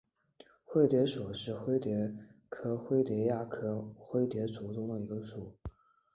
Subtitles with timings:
[0.65, 2.11] 灰蝶属是灰蝶
[2.49, 5.53] 科灰蝶亚科灰蝶族中的一个属。